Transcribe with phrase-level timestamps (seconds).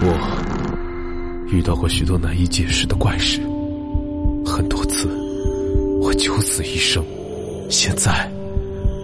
[0.00, 3.40] 我遇到过许多难以解释的怪事，
[4.46, 5.08] 很多次
[6.00, 7.04] 我九死一生。
[7.68, 8.30] 现在，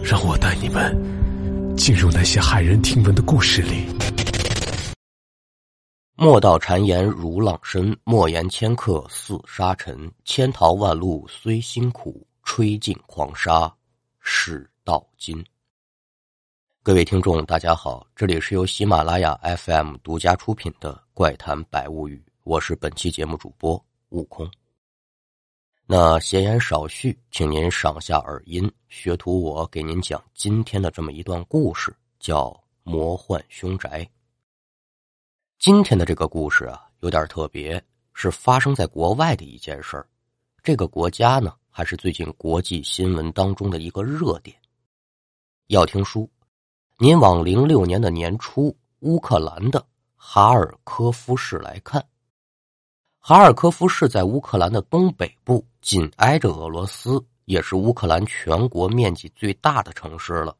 [0.05, 0.97] 让我带你们
[1.77, 3.87] 进入那些骇人听闻的故事里。
[6.15, 10.09] 莫道谗言如浪深，莫言迁客似沙尘。
[10.25, 13.71] 千淘万漉虽辛苦，吹尽狂沙
[14.21, 15.45] 始到金。
[16.85, 24.47] 各位听众，大家好，这里是由喜马拉雅 FM 独家出品的《怪谈百物语》，我是本期节目主播悟空。
[25.87, 32.49] 那闲言少叙，请您赏下耳音，学徒我给您讲今天的这么一段故事，叫
[32.83, 34.03] 《魔幻凶宅》。
[35.59, 40.07] 今天的这个故事啊，有点特别，是发生在国外的一件事儿。
[40.63, 44.55] 这个国家呢，还是最近国际新闻当中的一个热点。
[45.69, 46.31] 要听书。
[46.97, 49.85] 您往零六年的年初，乌克兰的
[50.15, 52.05] 哈尔科夫市来看。
[53.19, 60.57] 哈尔科夫市在乌克兰的东北部，紧挨着俄罗斯，也是乌克兰全国面积最大的城市了。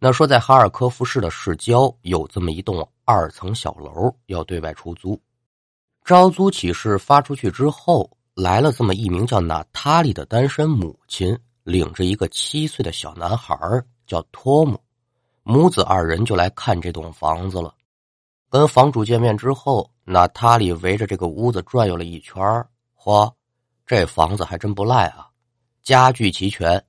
[0.00, 5.20] 那说，在哈尔科夫市的市郊有这么一栋二层小楼，要对外出租。
[6.06, 13.54] 招租启事发出去之后，来了这么一名叫娜塔莉的单身母亲，领着一个七岁的小男孩，
[14.06, 14.80] 叫托姆。
[15.50, 17.74] 母子二人就来看这栋房子了。
[18.50, 22.36] 跟房主见面之后，娜塔莉围着这个屋子转悠了一圈
[22.94, 23.32] 嚯，
[23.86, 25.30] 这房子还真不赖啊，
[25.82, 26.84] 家具齐全，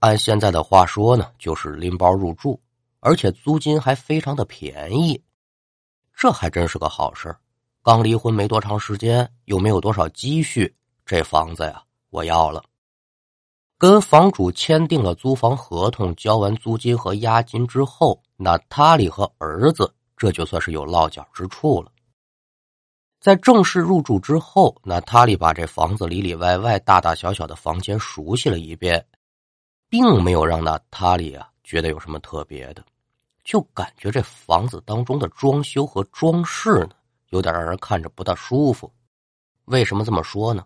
[0.00, 2.60] 按现在的话说呢，就是拎包入住，
[3.00, 5.18] 而且租金还非常的便宜，
[6.14, 7.34] 这还真是个好事
[7.82, 12.62] 刚离婚没多长时间，又没有多少积蓄，这房子呀，我要了。
[13.76, 21.90] 跟房主签订了租房合同，交完租金和押金之后，娜塔莉和儿子这就算是有落脚之处了。
[23.20, 29.04] 在正式入住之后，娜塔莉把这房子里里外外、大大小小的房间熟悉了一遍，
[29.88, 32.84] 并没有让娜塔莉啊觉得有什么特别的，
[33.42, 36.90] 就感觉这房子当中的装修和装饰呢，
[37.30, 38.92] 有点让人看着不大舒服。
[39.64, 40.64] 为什么这么说呢？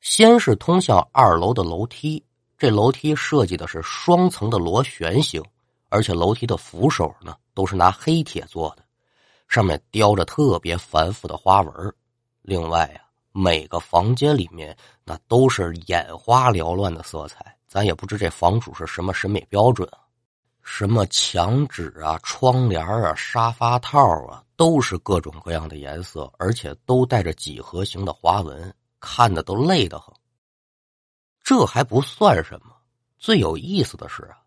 [0.00, 2.24] 先是通向二楼的楼梯，
[2.56, 5.42] 这楼梯设计的是双层的螺旋形，
[5.90, 8.84] 而且楼梯的扶手呢都是拿黑铁做的，
[9.46, 11.94] 上面雕着特别繁复的花纹。
[12.40, 13.02] 另外呀，
[13.32, 14.74] 每个房间里面
[15.04, 20.00] 那都是眼花缭乱的色彩，咱也不知这房主是什么审美标准啊，
[20.62, 28.74] 什么墙纸啊、窗帘啊、沙发套啊，都是各种各样的颜色，而且都带着几何形的花纹。
[29.00, 30.14] 看的都累得很。
[31.42, 32.76] 这还不算什么，
[33.18, 34.38] 最有意思的是啊，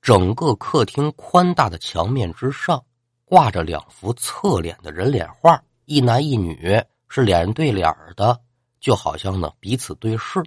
[0.00, 2.84] 整个客厅宽大的墙面之上
[3.24, 8.38] 挂着两幅侧脸的人脸画，一男一女是脸对脸的，
[8.78, 10.40] 就好像呢彼此对视。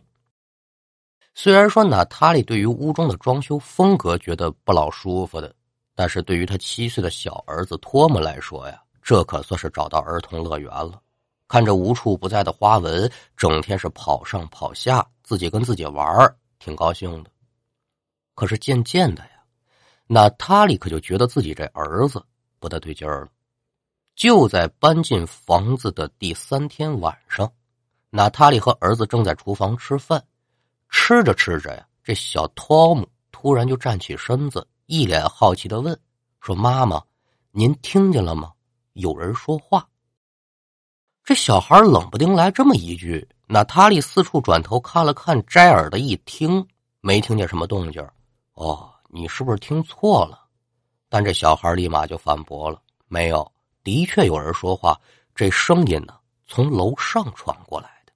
[1.33, 5.53] 虽然说娜塔莉对于屋中的装修风格觉得不老舒服的，
[5.93, 11.01] 但是对于他七岁的小儿子托姆来说呀，这可算是找到儿童乐园了。
[11.47, 17.29] 看着无处不在的花纹，整天是跑上跑下，自己跟自己玩挺高兴的。
[18.33, 19.43] 可是渐渐的呀，
[20.07, 22.23] 娜塔莉可就觉得自己这儿子
[22.59, 23.29] 不大对劲儿了。
[24.15, 27.51] 就在搬进房子的第三天晚上，
[28.09, 30.23] 娜塔莉和儿子正在厨房吃饭，
[30.89, 35.97] 吃着吃着呀，这小托姆突然就站起身子，一脸好奇的问
[36.41, 37.03] ：“说妈妈，
[37.51, 38.51] 您听见了吗？
[38.93, 39.87] 有人说话。”
[41.25, 46.63] 这小孩冷不丁来这么一句，娜塔莉四处转头看了看，摘耳的一听，
[47.01, 48.07] 没听见什么动静。
[48.53, 50.39] 哦，你是不是听错了？
[51.09, 53.51] 但这小孩立马就反驳了：“没有，
[53.83, 54.95] 的确有人说话，
[55.33, 56.13] 这声音呢
[56.45, 58.13] 从楼上传过来的。”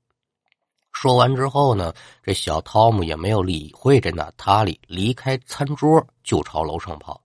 [0.93, 1.91] 说完之后呢，
[2.21, 7.19] 这小汤姆也没有理会这娜塔莉，离开餐桌就朝楼上跑。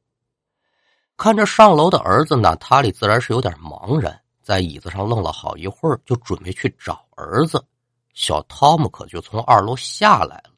[1.19, 4.19] 看着上楼的儿子，娜塔莉自然是有点茫然。
[4.45, 7.65] 在椅子上愣了好一会儿，就准备去找儿子。
[8.13, 10.51] 小汤姆可就从二楼下来了，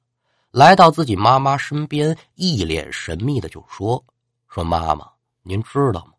[0.50, 4.04] 来到自己妈妈身边，一脸神秘的就说
[4.50, 5.08] ：“说妈妈，
[5.42, 6.12] 您知道吗？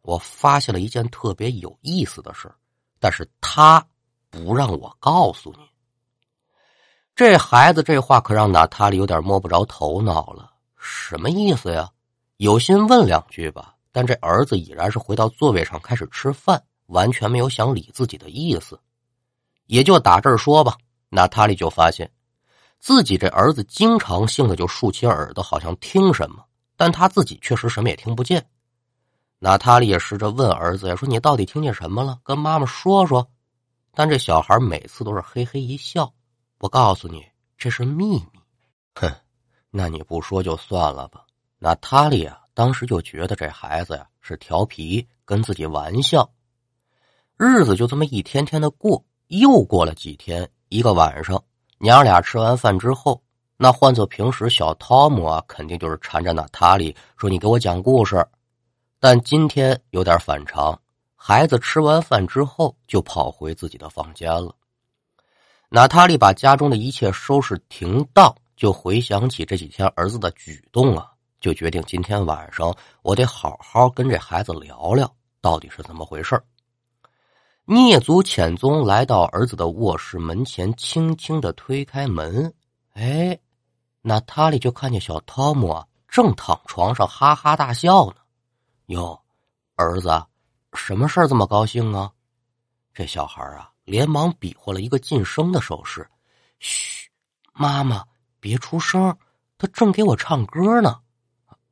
[0.00, 2.50] 我发现了一件特别有意思的事，
[2.98, 3.86] 但是他
[4.30, 5.68] 不让我告诉你。”
[7.14, 11.90] 这孩子这话可让娜塔莉有点摸不着头脑了，什么意思呀？
[12.38, 16.60] 有心问两句吧，但这儿子已然是回到座位上开始吃饭。
[16.90, 18.78] 完全没有想理自己的意思，
[19.66, 20.76] 也就打这儿说吧。
[21.08, 22.10] 娜塔莉就发现
[22.78, 26.44] 自己这儿子经常性的就竖起耳朵，好像听什么，
[26.76, 28.46] 但他自己确实什么也听不见。
[29.38, 32.18] 娜塔莉也试着问儿子呀：“说你到底听见什么了？
[32.22, 33.26] 跟妈妈说说。”
[33.92, 36.12] 但这小孩每次都是嘿嘿一笑
[36.60, 37.24] ：“我告诉你，
[37.56, 38.40] 这是秘密。”
[38.94, 39.10] 哼，
[39.70, 41.24] 那你不说就算了吧。
[41.58, 46.30] 娜塔莉啊，当时就觉得这孩子呀是调皮，跟自己玩笑。
[47.42, 51.42] 日子就这么一天天的过，又过了几天，一个晚上，
[51.78, 53.18] 娘俩吃完饭之后，
[53.56, 58.22] 那换做平时，小汤姆啊，肯定就是缠着娜塔莉说：“你给我讲故事。”
[59.00, 60.78] 但今天有点反常，
[61.16, 64.54] 孩子吃完饭之后就跑回自己的房间了。
[65.70, 71.10] 娜塔莉把家中的一切收拾停当，就回想起这几天儿子的举动啊，
[71.40, 75.10] 就决定今天晚上我得好好跟这孩子聊聊，
[75.40, 76.38] 到底是怎么回事
[77.70, 82.52] 蹑足潜踪来到儿子的卧室门前，轻轻的推开门，
[82.94, 83.38] 哎，
[84.02, 88.16] 娜塔莉就看见小汤姆正躺床上哈哈大笑呢。
[88.86, 89.22] 哟，
[89.76, 90.08] 儿子，
[90.72, 92.10] 什么事儿这么高兴啊？
[92.92, 96.04] 这小孩啊，连忙比划了一个噤声的手势。
[96.58, 97.08] 嘘，
[97.52, 98.04] 妈妈
[98.40, 99.16] 别出声，
[99.56, 101.00] 他正给我唱歌呢。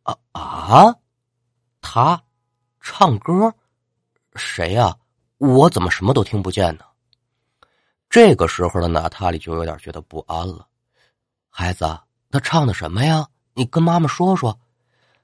[0.04, 0.94] 啊啊，
[1.80, 2.22] 他
[2.80, 3.52] 唱歌？
[4.36, 4.96] 谁呀？
[5.38, 6.84] 我怎么什么都听不见呢？
[8.10, 10.66] 这个时候的娜塔莉就有点觉得不安了。
[11.48, 11.98] 孩子，
[12.30, 13.28] 他唱的什么呀？
[13.54, 14.58] 你跟妈妈说说。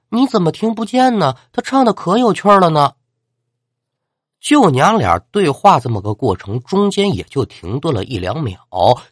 [0.09, 1.35] 你怎么听不见呢？
[1.51, 2.93] 他唱的可有趣了呢。
[4.39, 8.59] 就娘俩对话这么个过程，中间也就停顿了一两秒。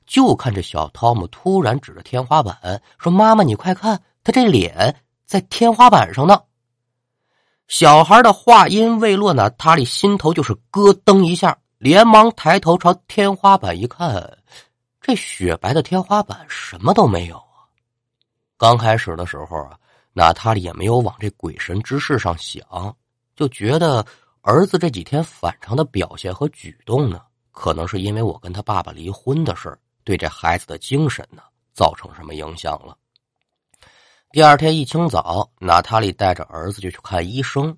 [0.05, 6.39] 就看这小汤姆突然指着天花板说：“妈妈，你快看，他这脸在天花板上呢。”
[7.67, 14.37] 小孩的话音未落呢，塔里心头就是咯噔一下，连忙抬头朝天花板一看，
[15.01, 17.65] 这雪白的天花板什么都没有啊。
[18.57, 19.77] 刚开始的时候啊。
[20.15, 22.95] 娜塔莉也没有往这鬼神之事上想，
[23.35, 24.05] 就觉得
[24.41, 27.19] 儿子这几天反常的表现和举动呢，
[27.49, 31.41] 可能是因为我跟他爸爸离婚的事对这孩子的精神呢
[31.73, 32.95] 造成什么影响了。
[34.33, 37.77] 第二天一清早，娜塔莉带着儿子就去看医生，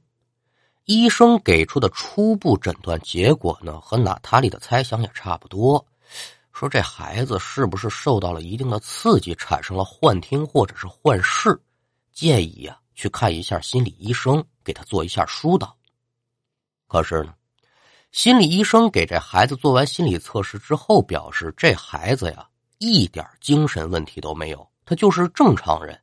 [0.85, 5.85] 医生给出的初步诊断结果呢，和娜塔莉的猜想也差不多，
[6.53, 11.59] 说这孩子是不是受到了一定的刺激，产生了幻听或者是幻视。
[12.13, 15.75] 建议呀，去看一下心理医生，给他做一下疏导。
[16.87, 17.33] 可是呢，
[18.13, 22.47] 心理医生给这孩子做完心理测试之后，表示这孩子呀
[22.77, 25.99] 一点精神问题都没有，他就是正常人。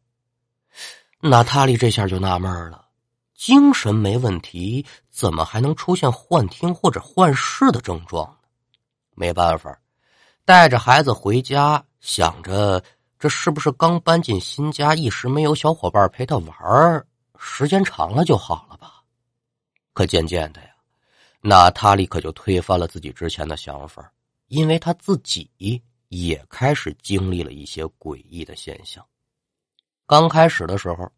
[1.25, 2.85] 娜塔莉这下就纳闷了：
[3.33, 8.49] 精神没问题，怎么还能出现幻听或者幻视的症状呢？
[9.15, 9.79] 没办法，
[10.45, 12.83] 带着孩子回家，想着。
[13.21, 17.07] 这是不是刚搬进新家，一时没有小伙伴陪他玩儿？
[17.39, 18.95] 时间长了就好了吧？
[19.93, 20.71] 可渐渐的呀，
[21.41, 24.13] 娜塔莉可就推翻了自己之前的想法，
[24.49, 25.49] 因为她自己
[26.09, 29.07] 也开始经历了一些诡异的现象。
[30.07, 31.11] 刚开始的时候，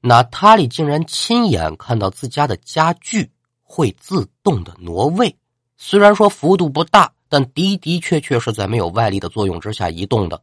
[0.00, 3.30] 娜塔莉竟然亲眼看到自家的家具
[3.62, 5.36] 会自动的挪位，
[5.76, 10.42] 虽然说幅度不大，但的的确确是在没有外力的作用之下移动的。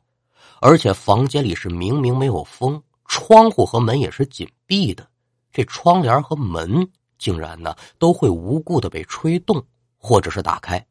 [0.60, 5.07] 而且房间里是明明没有风，窗户和门也是紧闭的，
[5.51, 6.88] 这窗帘和门
[7.18, 9.63] 竟然呢都会无故的被吹动
[9.98, 10.86] 或者是打开。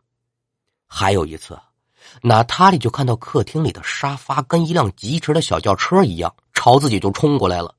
[0.87, 1.57] 还有一次，
[2.21, 7.75] 娜塔莉就看到客厅里的沙发跟一辆疾驰的小轿车一样，朝自己就冲过来了，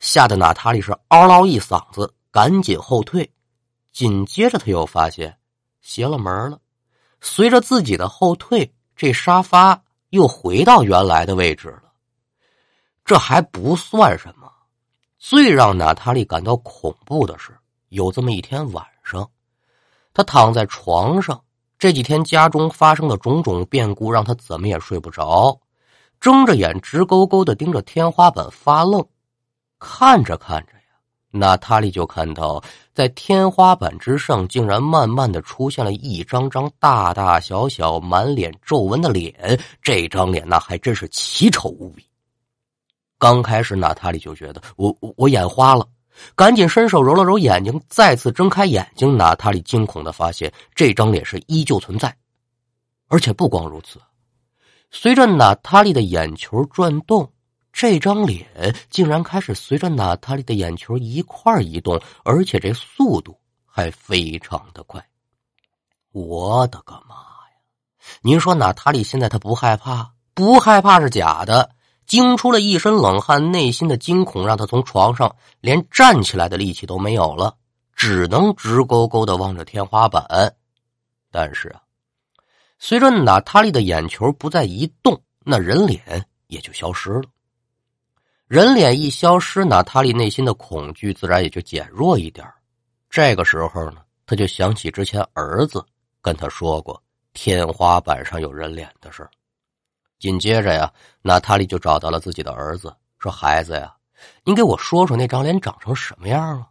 [0.00, 3.30] 吓得娜塔莉是嗷嗷一嗓子，赶紧后退。
[3.92, 5.36] 紧接着，他又发现
[5.82, 6.58] 邪了门了，
[7.20, 9.82] 随着自己的后退，这沙发。
[10.08, 11.90] 又回到原来的位置了。
[13.04, 14.48] 这还不算什么，
[15.18, 17.52] 最让娜塔莉感到恐怖的是，
[17.88, 19.28] 有这么一天晚上，
[20.14, 21.42] 她躺在床上，
[21.80, 25.58] 这几天家中发生的种种变故让她怎么也睡不着，
[26.20, 29.04] 睁着眼直勾勾的盯着天花板发愣，
[29.78, 30.78] 看着看着呀。
[31.30, 32.62] 娜塔莉就看到，
[32.94, 39.60] 在天花板之上，竟然慢慢的出现了一张张大大小小、满脸皱纹的脸。
[39.82, 42.06] 这张脸那还真是奇丑无比。
[43.18, 45.84] 刚开始，娜塔莉就觉得我我眼花了，
[46.36, 52.14] 赶紧伸手揉了揉眼睛，再次睁开眼睛，娜塔莉惊恐的发现，这张脸是依旧存在，
[53.08, 53.98] 而且不光如此，
[54.90, 57.30] 随着娜塔莉的眼球转动。
[57.76, 63.36] 这张脸竟然开始随着娜塔莉的眼球一块移动，而且这速度
[63.66, 65.04] 还非常的快。
[66.12, 67.58] 我的个妈呀！
[68.22, 70.12] 您说娜塔莉现在她不害怕？
[70.34, 71.72] 不害怕是假的，
[72.06, 77.56] 惊出了一身冷汗，内心的惊恐让她从床上连站起来的力气都没有了，
[77.96, 80.54] 只能直勾勾的望着天花板。
[81.32, 81.82] 但是啊，
[82.86, 87.22] 随着娜塔莉的眼球不再移动，那人脸也就消失了。
[88.46, 92.46] 人脸一消失，娜塔莉内心的恐惧自然也就减弱一点
[93.08, 95.82] 这个时候呢，他就想起之前儿子
[96.20, 99.26] 跟他说过天花板上有人脸的事
[100.18, 103.94] 紧接着呀，娜塔莉就找到了自己的儿子，说：“孩子呀，
[104.44, 106.68] 你给我说说那张脸长成什么样啊？”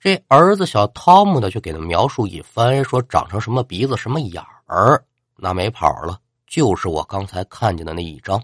[0.00, 5.00] 这儿子小汤姆呢，就给他描述一番，说长成什么鼻子、什么眼儿，
[5.36, 8.42] 那没跑了，就是我刚才看见的那一张。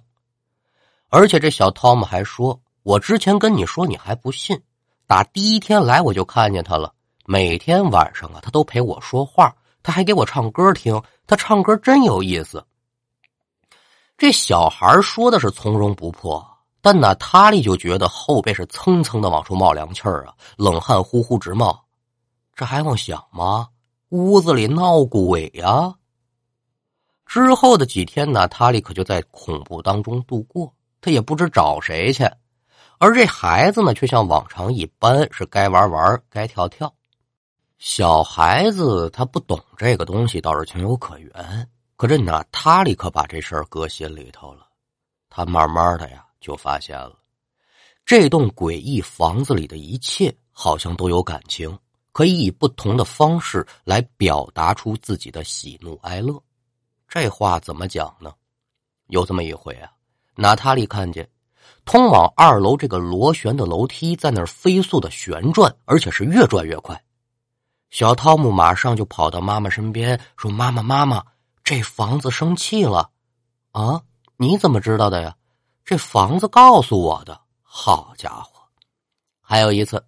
[1.09, 4.61] 而且这小汤姆还说：“我之前跟你说，你还不信。
[5.07, 6.93] 打第一天来我就看见他了，
[7.27, 12.65] 每天晚上啊，他都陪我说话，他还给我唱歌听，他唱歌真有意思。”
[14.17, 16.47] 这小孩说的是从容不迫，
[16.81, 21.85] 但娜塔莉就觉得后背是蹭蹭的往出冒凉气儿啊，冷汗呼呼直冒。
[22.55, 23.69] 这还用想吗？
[24.11, 25.95] 屋子里闹鬼呀！
[27.33, 30.71] 之后的几天，呢塔莉可就在恐怖当中度过，
[31.01, 32.31] 他也不知找谁去。
[32.99, 36.95] 而这孩子呢，却像往常一般，是该玩玩，该跳跳。
[37.79, 41.69] 小孩子他不懂这个东西，倒是情有可原。
[41.97, 44.67] 可这呢塔莉可把这事儿搁心里头了，
[45.31, 47.17] 他慢慢的呀就发现了，
[48.05, 51.79] 这栋诡异房子里的一切好像都有感情，
[52.13, 56.39] 可以以不同的方式来表达出自己的喜怒哀乐。
[57.15, 58.33] 这话怎么讲呢？
[59.09, 59.93] 有这么一回啊，
[60.35, 61.29] 娜塔莉看见
[61.85, 66.99] 通往二楼这个螺旋的楼梯在那儿飞速的旋转，而且是越转越快。
[67.91, 71.23] 小汤姆马上就跑到妈妈身边说：“妈妈，妈妈。”
[71.63, 73.11] 这房子生气了，
[73.73, 74.01] 啊？
[74.39, 75.37] 你怎么知道的呀？
[75.85, 77.39] 这房子告诉我的。
[77.61, 78.63] 好家伙！
[79.43, 80.03] 还有一次，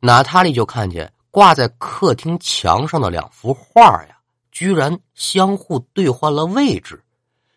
[0.00, 4.18] 娜塔莉就看见挂在客厅墙上的两幅画呀，
[4.52, 7.02] 居然相互兑换了位置，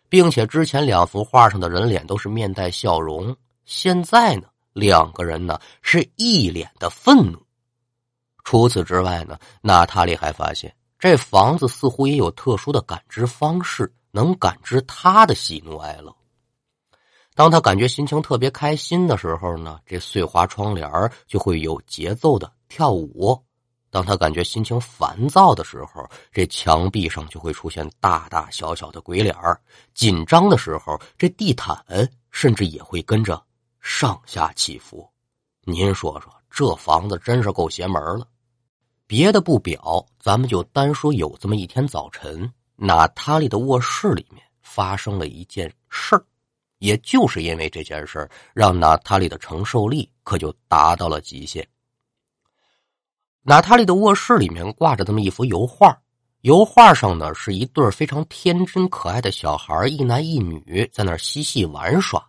[0.08, 7.40] 并且之前两幅画上的人脸都是面带笑容，现在呢，两个人呢是一脸的愤怒。
[8.42, 10.74] 除此之外呢，娜塔莉还发现。
[10.98, 16.16] 这房子似乎也有特殊的感知方式，能感知他的喜怒哀乐。
[17.34, 20.90] 当他感觉心情特别开心的时候呢，这碎花窗帘
[21.26, 23.36] 就会有节奏的跳舞；
[23.96, 29.58] 当他感觉心情烦躁的时候，这墙壁上就会出现大大小小的鬼脸儿
[29.94, 31.82] 紧张的时候，这地毯
[32.30, 33.42] 甚至也会跟着
[33.80, 35.08] 上下起伏。
[35.62, 38.28] 您说说，这房子真是够邪门了。
[39.06, 46.22] 别的不表，咱们就单说有这么一天早晨，娜塔莉的卧室里面发生了一件事儿，
[46.80, 51.66] 也就是因为这件事儿，让娜塔莉的承受力可就达到了极限。
[53.48, 55.96] 娜塔莉的卧室里面挂着这么一幅油画，
[56.40, 62.28] 油画上呢是一对非常天真可爱的小孩，一男一女在那嬉戏玩耍。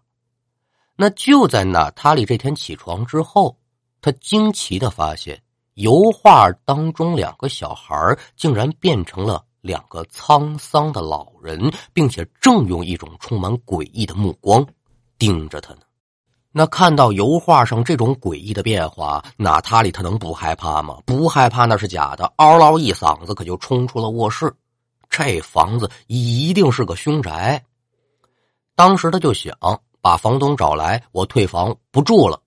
[0.95, 3.57] 那就在娜塔莉这天起床之后，
[3.99, 5.41] 她惊奇的发现。
[5.73, 7.95] 油画当中，两个小孩
[8.35, 14.63] 竟然变成了两个沧桑的老人，并且正用一种充满诡异的目光
[15.17, 15.79] 盯着他呢。
[16.51, 20.97] 那看到油画上这种诡异的变化，娜塔莉他能不害怕吗？
[21.05, 24.51] 不害怕那是假的，嗷嗷一嗓子可就冲出了卧室。
[25.09, 27.63] 这房子一定是个凶宅。
[28.75, 29.55] 当时他就想
[30.01, 32.41] 把房东找来，我退房不住了。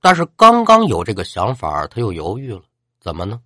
[0.00, 2.62] 但是刚刚有这个想法，他又犹豫了。
[3.00, 3.40] 怎么呢？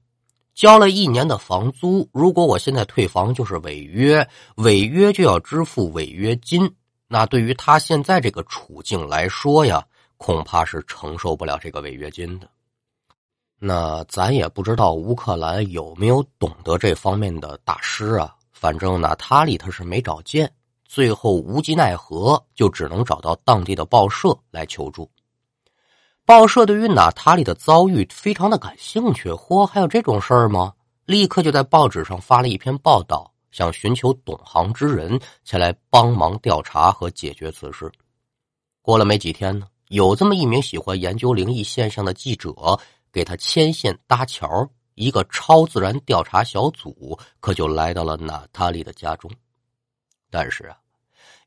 [0.54, 6.74] 交了一年的房租，如果我现在退房，就是违约，违约就要支付违约金。
[7.08, 9.84] 那对于他现在这个处境来说呀，
[10.18, 12.48] 恐怕是承受不了这个违约金的。
[13.58, 18.36] 那咱也不知道乌克兰有没有懂得这方面的大师啊。
[18.52, 20.52] 反正娜塔莉他是没找见，
[20.84, 25.10] 最后无计奈何，就只能找到当地的报社来求助。
[26.24, 30.74] 报社对于娜塔莉的遭遇非常的感兴趣，嚯，还有这种事儿吗？
[31.06, 37.90] 立刻就在报纸上发了一篇报道，想寻求懂行之人前来帮忙调查和解决此事。
[38.82, 42.52] 过了没几天呢，有这么一名喜欢研究灵异现象的记者
[43.12, 49.30] 给他牵线搭桥，一个超自然调查小组可就来到了娜塔莉的家中。
[50.30, 50.76] 但是啊，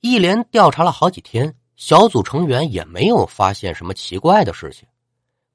[0.01, 1.55] 一连调查了好几天。
[1.77, 4.88] 小组成员也没有发现什么奇怪的事情。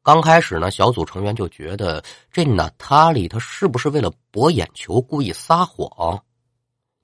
[0.03, 6.21] 刚开始呢，小组成员就觉得这娜塔莉她是不是为了博眼球故意撒谎，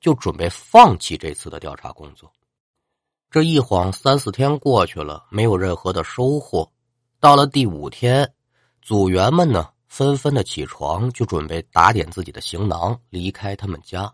[0.02, 2.30] 就准备放弃这次的调查工作。
[3.30, 6.70] 这一晃三四天过去了，没有任何的收获。
[7.18, 8.30] 到了第五天，
[8.82, 14.12] 组员们呢纷纷的起床，就准备打点自己的行囊，离开他们家。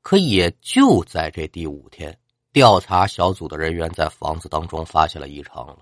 [0.00, 2.16] 可也就在这第五天，
[2.52, 5.78] 调查小组的人员在房子当中发现了异常了。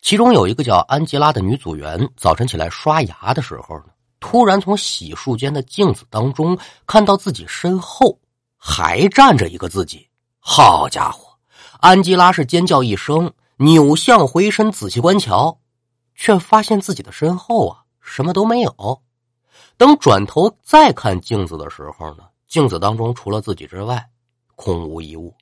[0.00, 3.91] 其中有一个叫安吉拉的女组员，早晨起来刷牙的时候呢，
[4.22, 8.18] 突然从洗漱间的镜子当中看到自己身后
[8.56, 10.08] 还站着一个自己。
[10.38, 11.36] 好家伙！
[11.80, 15.58] 安吉拉是尖叫一声，扭向回身仔细观瞧，
[16.14, 19.02] 却发现自己的身后啊什么都没有。
[19.76, 22.24] 等转头再看镜子的时候呢？
[22.46, 24.08] 镜子当中除了自己之外，
[24.54, 25.34] 空无一物。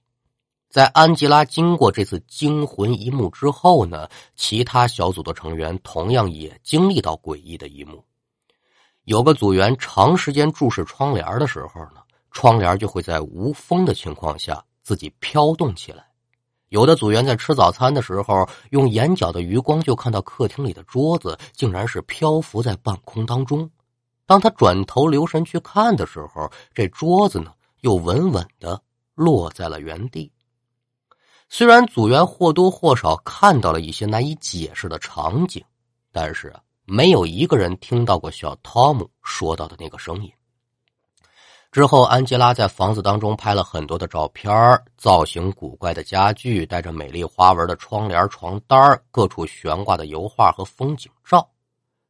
[0.70, 8.02] 在安吉拉经过这次惊魂一幕之后呢，其他小组的成员同样也经历到诡异的一幕。
[9.10, 12.00] 有个组员长时间注视窗帘的时候呢，
[12.30, 16.06] 窗帘就会在无风的情况下自己飘动起来。
[16.68, 23.68] 有的组员在吃早餐的时候，用眼角的余光就看到客厅里的桌子竟然是漂浮在半空当中。
[24.26, 28.80] 当他转头留神去看的时候，这桌子呢又稳稳的
[29.16, 30.30] 落在了原地。
[31.48, 35.60] 虽然组员或多或少看到了一些难以解释的场景，
[36.12, 36.54] 但是，
[36.92, 40.32] 没有一个人听到过小汤姆说到的那个声音。
[41.70, 44.52] 之后，安吉拉在房子当中拍了很多的照片
[44.96, 51.48] 造型古怪的家具，带着美丽花纹的窗帘、床单各处悬挂的油画和风景照。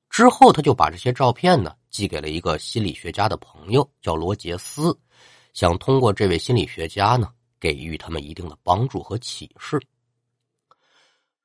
[0.08, 1.74] 之后，他就把这些照片呢。
[1.90, 4.96] 寄给了一个心理学家的朋友，叫罗杰斯，
[5.52, 9.78] 想通过这位心理学家呢，给予他们一定的帮助和启示。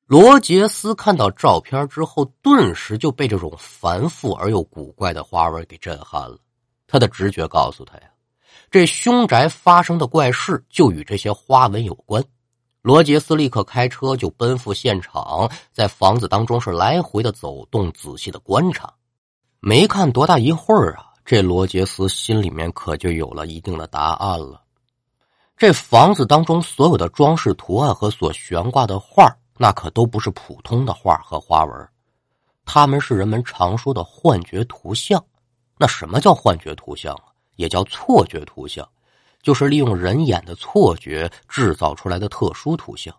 [0.08, 6.38] 罗杰斯看到照片之后，顿时就被这种繁复而又古怪的花纹给震撼了。
[6.86, 8.04] 他的直觉告诉他呀，
[8.70, 12.24] 这凶宅发生的怪事就与这些花纹有关。
[12.84, 18.94] 罗杰斯立刻开车就奔赴现场，在房子当中是来回的走动，仔细的观察。
[19.60, 24.62] 没看多大一会儿啊，这罗杰斯心里面可就有了一定的答案了。
[25.58, 31.89] 这房子当中所有的装饰图案和所悬挂的画那可都不是普通的画和花纹，
[32.65, 35.24] 他们是人们常说的幻觉图像。
[35.78, 37.34] 那什么叫幻觉图像啊？
[37.56, 38.86] 也叫错觉图像，
[39.41, 43.15] 就是利用人眼的错觉制造出来的特殊图像。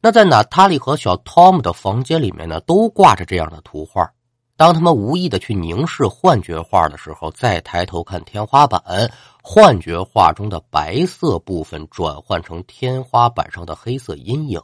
[0.00, 4.10] 那在娜塔莉和小汤姆的房间里面呢，都挂着这样的图画。
[4.56, 9.10] 当他们无意的去凝视幻觉画的时候，再抬头看天花板，
[9.42, 14.60] 幻觉画中的白色部分转换成天花板上的黑色阴影，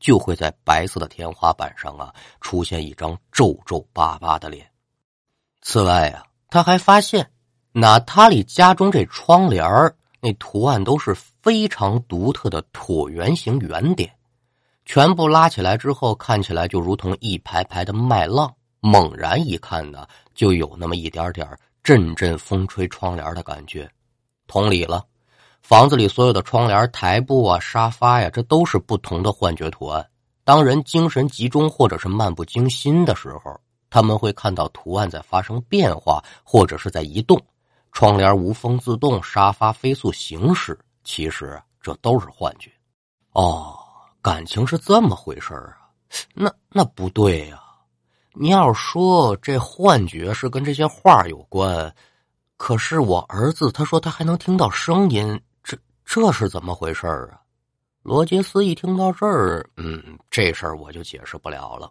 [0.00, 4.66] 就会在白色的天花板上啊出现一张皱皱巴巴的脸。
[5.62, 7.30] 此外啊，他还发现
[7.72, 9.64] 娜塔莉家中这窗帘
[10.20, 14.12] 那图案都是非常独特的椭圆形圆点，
[14.84, 18.52] 全部拉起来之后，看起来就如同一排排的麦浪。
[18.82, 21.46] 猛然一看呢，就有那么一点点
[21.82, 23.90] 阵阵风吹窗帘的感觉。
[24.46, 25.04] 同理了，
[25.62, 30.04] 房子里所有的窗帘、台布啊、沙发呀，这都是不同的幻觉图案。
[30.44, 37.40] 当人精神集中或者是漫不经心的时候，他们会看到图案在发生变化，或者是在移动。
[37.92, 42.70] 窗帘无风自动，沙发飞速行驶，其实这都是幻觉。
[43.32, 43.76] 哦，
[44.22, 45.76] 感情是这么回事啊？
[46.34, 47.62] 那那不对呀。
[48.32, 51.92] 你要说这幻觉是跟这些画有关，
[52.56, 55.40] 可是我儿子他说他还能听到声音，
[56.12, 57.40] 这是怎么回事啊？
[58.02, 61.88] 罗杰斯一听到这儿，嗯，这事儿我就解释不了了。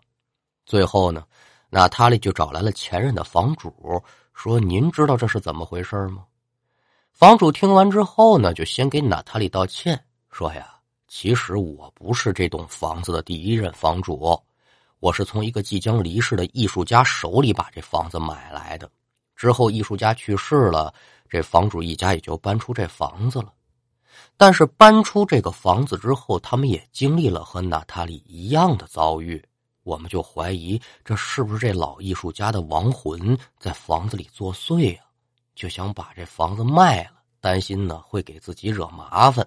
[0.65, 1.23] 最后呢，
[1.69, 3.73] 娜塔莉就找来了前任的房主，
[4.33, 6.25] 说：“您知道这是怎么回事吗？”
[7.15, 9.97] 房主听完之后呢，就先给娜塔莉道歉，
[10.31, 10.67] 说：“呀，
[11.07, 14.37] 其实我不是这栋房子的第一任房主。”
[14.99, 18.91] 我是从一个即将离世的艺术家手里把这房子买来的，
[19.37, 20.93] 之后艺术家去世了，
[21.29, 23.53] 这房主一家也就搬出这房子了。
[24.37, 29.43] 但是搬出这个房子之后，他们也经历了和娜塔莉一样的遭遇，
[29.83, 35.05] 我们就怀疑这是不是这老艺术家的亡魂在房子里作祟啊？
[35.55, 39.45] 就想把这房子卖了，担心呢会给自己惹麻烦。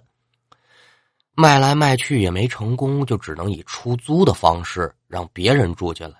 [1.35, 6.17] 卖来卖去也没成功，就只能以出租的方式让别人住进来。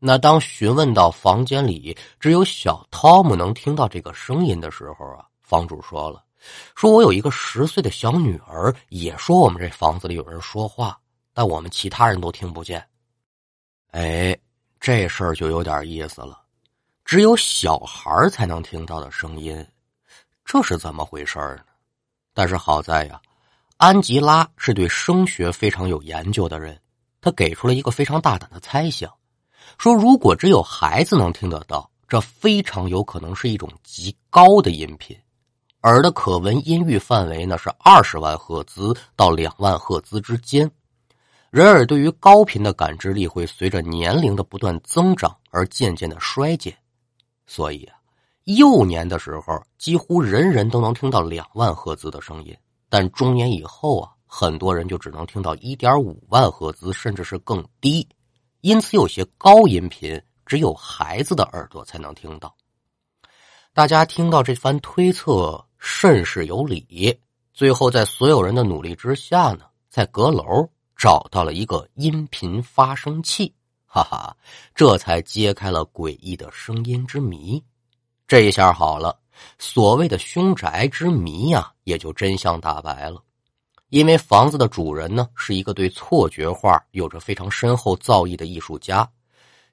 [0.00, 6.24] 那当询问到房间里只有小汤姆能听到这个声音的时候啊，房主说了
[6.74, 10.98] ：“说我有一个十岁的小女儿，也说我们这房子里有人说话，
[11.34, 12.84] 但我们其他人都听不见。”
[13.92, 14.38] 哎，
[14.78, 16.40] 这事儿就有点意思了，
[17.04, 19.66] 只有小孩才能听到的声音，
[20.44, 21.64] 这是怎么回事呢？
[22.32, 23.20] 但是好在呀。
[23.76, 26.78] 安吉拉是对声学非常有研究的人，
[27.20, 29.10] 他给出了一个非常大胆的猜想：
[29.78, 35.18] 说如果只有孩子能听得到，这非常有可能是一种极高的音频。
[35.82, 40.70] 耳的可闻音域范围呢是二十万赫兹到两万赫兹之间。
[41.50, 46.76] 人耳对于高频的感知力会随着年龄的不断增长而渐渐的衰减，
[47.46, 47.96] 所以啊，
[48.44, 52.54] 幼年的时候几乎人人都能听到两万赫兹的声音，
[52.90, 58.06] 但中年以后啊，很多人就只能听到一点五万赫兹，甚至是更低。
[58.60, 62.54] 因此，有些高音频只有孩子的耳朵才能听到。
[63.72, 65.64] 大家听到这番推测。
[65.80, 67.18] 甚是有理。
[67.52, 73.52] 最后，在所有人的努力之下呢，在阁楼找到了一个音频发生器，
[73.86, 74.36] 哈哈，
[74.74, 77.62] 这才揭开了诡异的声音之谜。
[78.28, 79.18] 这一下好了，
[79.58, 83.22] 所谓的凶宅之谜呀，也就真相大白了。
[83.88, 89.10] 因为房子的主人呢，是一个对错觉画有着非常深厚造诣的艺术家，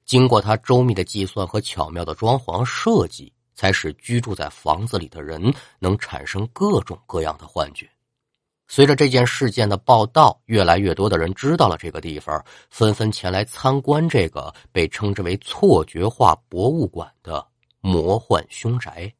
[0.04, 3.32] 经过他周密的计算和巧妙的装潢设计。
[3.58, 7.90] 才使居住在房子里的人能产生各种各样的幻觉。
[8.68, 12.40] 随着这件事件的报道，越来越多的人知道了这个地方，
[12.70, 17.44] 纷纷前来参观这个被称之为“错觉化博物馆”的
[17.80, 19.12] 魔幻凶宅。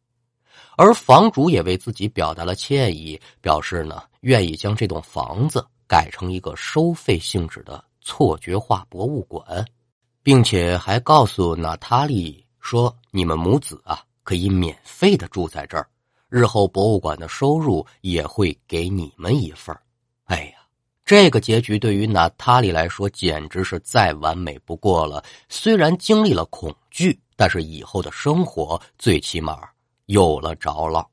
[0.76, 9.66] 而房主也为自己表达了歉意，表示呢愿意将这栋房子改成一个收费性质的错觉化博物馆，
[10.22, 15.88] 并且还告诉娜塔莉说：“你们母子啊。”可以免费的住在这儿，
[16.28, 19.74] 日后博物馆的收入也会给你们一份
[20.24, 20.58] 哎呀，
[21.02, 25.24] 这个结局对于娜塔莉来说简直是再完美不过了。
[25.48, 29.66] 虽然经历了恐惧，但是以后的生活最起码
[30.04, 31.10] 有了着落。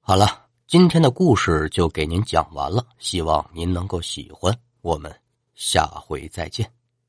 [0.00, 4.52] 好了，今天的故事就给您讲完了，希望您能够喜欢。
[4.80, 5.14] 我们
[5.54, 6.81] 下回再见。